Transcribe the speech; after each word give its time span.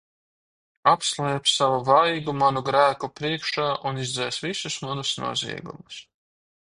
Apslēp 0.91 1.49
Savu 1.55 1.83
vaigu 1.89 2.33
manu 2.39 2.63
grēku 2.69 3.09
priekšā 3.21 3.67
un 3.91 4.03
izdzēs 4.07 4.41
visus 4.47 4.79
manus 4.87 5.13
noziegumus! 5.25 5.99